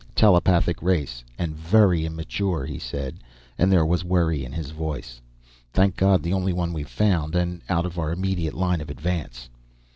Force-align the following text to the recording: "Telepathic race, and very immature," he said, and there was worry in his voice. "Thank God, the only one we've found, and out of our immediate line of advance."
"Telepathic 0.15 0.81
race, 0.81 1.23
and 1.37 1.55
very 1.55 2.07
immature," 2.07 2.65
he 2.65 2.79
said, 2.79 3.17
and 3.59 3.71
there 3.71 3.85
was 3.85 4.03
worry 4.03 4.43
in 4.43 4.51
his 4.51 4.71
voice. 4.71 5.21
"Thank 5.73 5.95
God, 5.95 6.23
the 6.23 6.33
only 6.33 6.53
one 6.53 6.73
we've 6.73 6.87
found, 6.89 7.35
and 7.35 7.61
out 7.69 7.85
of 7.85 7.99
our 7.99 8.11
immediate 8.11 8.55
line 8.55 8.81
of 8.81 8.89
advance." 8.89 9.47